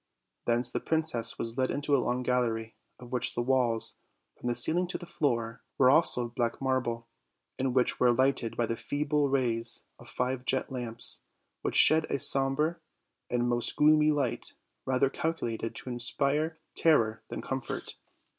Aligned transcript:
Thence 0.47 0.71
the 0.71 0.79
princess 0.79 1.37
was 1.37 1.59
led 1.59 1.69
into 1.69 1.95
a 1.95 2.01
long 2.01 2.23
gallery, 2.23 2.75
of 2.97 3.13
which 3.13 3.35
the 3.35 3.43
walls, 3.43 3.99
from 4.35 4.49
the 4.49 4.55
ceiling 4.55 4.87
to 4.87 4.97
the 4.97 5.05
floor, 5.05 5.61
were 5.77 5.91
also 5.91 6.23
of 6.25 6.33
black 6.33 6.59
marble, 6.59 7.07
and 7.59 7.75
which 7.75 7.99
were 7.99 8.11
lighted 8.11 8.57
b} 8.57 8.65
the 8.65 8.75
feeble 8.75 9.29
rays 9.29 9.85
of 9.99 10.09
five 10.09 10.43
jet 10.43 10.71
lamps, 10.71 11.21
which 11.61 11.75
shed 11.75 12.05
a 12.09 12.17
somber 12.17 12.81
and 13.29 13.47
most 13.47 13.75
gloomy 13.75 14.09
light, 14.09 14.53
rather 14.87 15.07
calculated 15.11 15.75
to 15.75 15.91
inspire 15.91 16.57
terror 16.73 17.21
than 17.27 17.43
comfort. 17.43 17.93